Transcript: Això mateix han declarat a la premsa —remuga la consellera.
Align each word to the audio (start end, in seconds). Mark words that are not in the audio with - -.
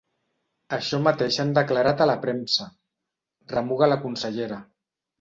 Això 0.77 0.99
mateix 1.07 1.37
han 1.43 1.53
declarat 1.59 2.03
a 2.03 2.09
la 2.13 2.17
premsa 2.25 2.69
—remuga 2.75 3.95
la 3.95 4.03
consellera. 4.09 4.63